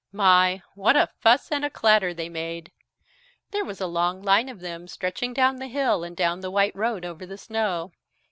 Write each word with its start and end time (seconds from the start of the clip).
My 0.11 0.63
what 0.73 0.95
a 0.95 1.09
fuss 1.19 1.51
and 1.51 1.63
a 1.63 1.69
clatter 1.69 2.11
they 2.11 2.27
made! 2.27 2.71
There 3.51 3.63
was 3.63 3.79
a 3.79 3.85
long 3.85 4.15
long 4.15 4.23
line 4.25 4.49
of 4.49 4.59
them, 4.59 4.87
stretching 4.87 5.31
down 5.31 5.57
the 5.57 5.67
hill 5.67 6.03
and 6.03 6.17
down 6.17 6.39
the 6.41 6.49
white 6.49 6.75
road 6.75 7.05
over 7.05 7.23
the 7.23 7.37
snow. 7.37 7.91